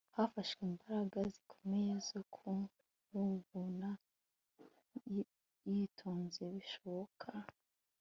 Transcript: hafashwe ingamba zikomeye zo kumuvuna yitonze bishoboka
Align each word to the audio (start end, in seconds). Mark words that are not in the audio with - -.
hafashwe 0.17 0.61
ingamba 0.69 1.17
zikomeye 1.33 1.93
zo 2.09 2.21
kumuvuna 2.33 3.89
yitonze 5.69 6.43
bishoboka 6.55 7.27